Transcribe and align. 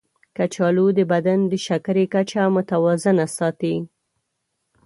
کچالو 0.37 0.85
د 0.97 0.99
بدن 1.11 1.39
د 1.51 1.53
شکرې 1.65 2.05
کچه 2.13 2.43
متوازنه 2.55 3.25
ساتي. 3.37 3.75